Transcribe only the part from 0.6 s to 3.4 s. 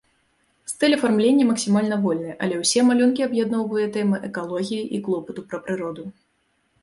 Стыль афармлення максімальна вольны, але ўсе малюнкі